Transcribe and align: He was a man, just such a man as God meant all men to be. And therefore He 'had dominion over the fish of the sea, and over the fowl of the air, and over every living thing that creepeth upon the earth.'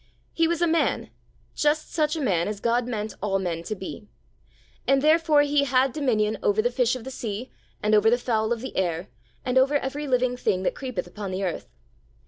He 0.33 0.47
was 0.47 0.63
a 0.63 0.67
man, 0.67 1.11
just 1.53 1.93
such 1.93 2.15
a 2.15 2.21
man 2.21 2.47
as 2.47 2.59
God 2.59 2.87
meant 2.87 3.13
all 3.21 3.37
men 3.37 3.61
to 3.61 3.75
be. 3.75 4.07
And 4.87 4.99
therefore 5.03 5.43
He 5.43 5.65
'had 5.65 5.93
dominion 5.93 6.39
over 6.41 6.59
the 6.59 6.71
fish 6.71 6.95
of 6.95 7.03
the 7.03 7.11
sea, 7.11 7.51
and 7.83 7.93
over 7.93 8.09
the 8.09 8.17
fowl 8.17 8.51
of 8.51 8.61
the 8.61 8.75
air, 8.75 9.09
and 9.45 9.59
over 9.59 9.75
every 9.75 10.07
living 10.07 10.35
thing 10.37 10.63
that 10.63 10.73
creepeth 10.73 11.05
upon 11.05 11.29
the 11.29 11.43
earth.' 11.43 11.69